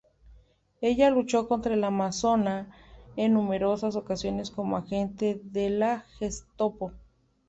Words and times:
Ella 0.81 1.11
luchó 1.11 1.47
contra 1.47 1.75
la 1.75 1.85
Amazona 1.89 2.71
en 3.17 3.33
numerosas 3.35 3.95
ocasiones 3.95 4.49
como 4.49 4.75
agente 4.75 5.39
de 5.43 5.69
la 5.69 6.05
Gestapo. 6.17 6.91